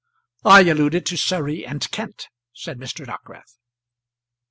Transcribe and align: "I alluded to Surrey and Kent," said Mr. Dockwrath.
"I 0.45 0.61
alluded 0.61 1.05
to 1.05 1.15
Surrey 1.15 1.63
and 1.63 1.87
Kent," 1.91 2.25
said 2.55 2.79
Mr. 2.79 3.05
Dockwrath. 3.05 3.59